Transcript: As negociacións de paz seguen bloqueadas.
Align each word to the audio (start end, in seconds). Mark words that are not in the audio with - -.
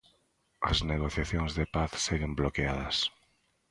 As 0.69 0.77
negociacións 0.91 1.51
de 1.57 1.65
paz 1.75 1.91
seguen 2.07 2.31
bloqueadas. 2.39 2.97